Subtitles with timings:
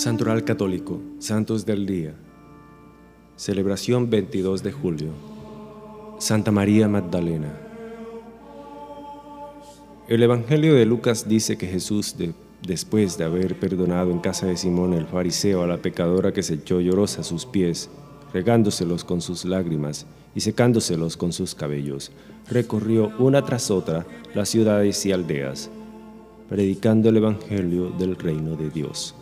[0.00, 2.14] Santoral Católico, Santos del Día.
[3.36, 5.10] Celebración 22 de julio.
[6.18, 7.52] Santa María Magdalena.
[10.08, 12.16] El Evangelio de Lucas dice que Jesús,
[12.66, 16.54] después de haber perdonado en casa de Simón el fariseo a la pecadora que se
[16.54, 17.90] echó llorosa a sus pies,
[18.32, 22.10] regándoselos con sus lágrimas y secándoselos con sus cabellos,
[22.48, 25.68] recorrió una tras otra las ciudades y aldeas,
[26.48, 29.14] predicando el Evangelio del reino de Dios.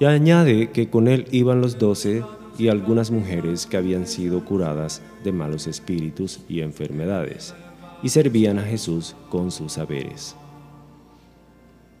[0.00, 2.24] Y añade que con él iban los doce
[2.58, 7.54] y algunas mujeres que habían sido curadas de malos espíritus y enfermedades,
[8.02, 10.36] y servían a Jesús con sus saberes.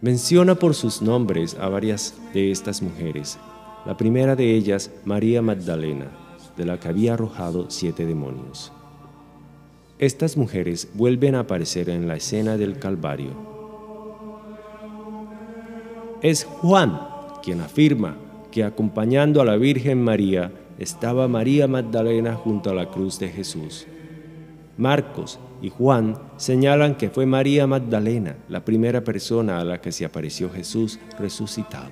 [0.00, 3.38] Menciona por sus nombres a varias de estas mujeres,
[3.86, 6.10] la primera de ellas María Magdalena,
[6.56, 8.72] de la que había arrojado siete demonios.
[9.98, 13.54] Estas mujeres vuelven a aparecer en la escena del Calvario.
[16.20, 17.13] Es Juan
[17.44, 18.16] quien afirma
[18.50, 23.86] que acompañando a la Virgen María estaba María Magdalena junto a la cruz de Jesús.
[24.78, 30.04] Marcos y Juan señalan que fue María Magdalena la primera persona a la que se
[30.06, 31.90] apareció Jesús resucitado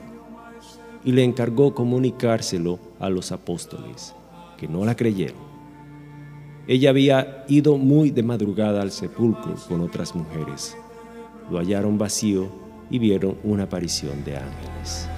[1.05, 4.15] y le encargó comunicárselo a los apóstoles,
[4.57, 5.53] que no la creyeron.
[6.67, 10.77] Ella había ido muy de madrugada al sepulcro con otras mujeres.
[11.51, 12.49] Lo hallaron vacío
[12.89, 15.09] y vieron una aparición de ángeles.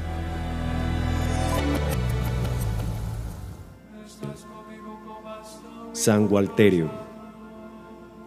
[6.04, 6.90] San Walterio.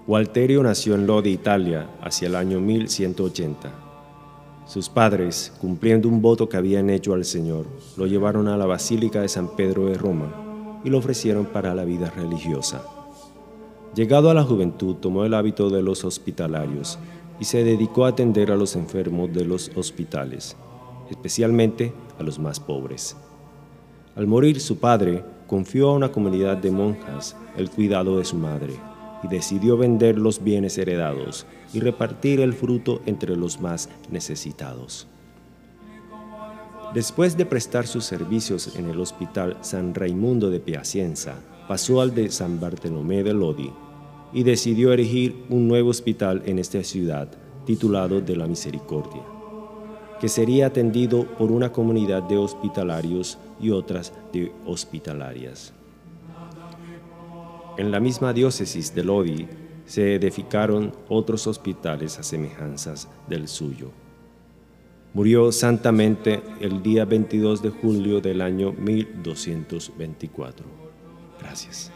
[0.07, 3.69] Walterio nació en Lodi, Italia, hacia el año 1180.
[4.65, 9.21] Sus padres, cumpliendo un voto que habían hecho al Señor, lo llevaron a la Basílica
[9.21, 12.81] de San Pedro de Roma y lo ofrecieron para la vida religiosa.
[13.93, 16.97] Llegado a la juventud, tomó el hábito de los hospitalarios
[17.39, 20.57] y se dedicó a atender a los enfermos de los hospitales,
[21.11, 23.15] especialmente a los más pobres.
[24.15, 28.73] Al morir su padre, confió a una comunidad de monjas el cuidado de su madre
[29.23, 35.07] y decidió vender los bienes heredados y repartir el fruto entre los más necesitados.
[36.93, 41.35] Después de prestar sus servicios en el Hospital San Raimundo de Piacenza,
[41.67, 43.71] pasó al de San Bartolomé de Lodi
[44.33, 47.29] y decidió erigir un nuevo hospital en esta ciudad
[47.65, 49.36] titulado de la Misericordia
[50.19, 55.73] que sería atendido por una comunidad de hospitalarios y otras de hospitalarias.
[57.77, 59.47] En la misma diócesis de Lodi
[59.85, 63.91] se edificaron otros hospitales a semejanzas del suyo.
[65.13, 70.65] Murió santamente el día 22 de julio del año 1224.
[71.39, 71.91] Gracias.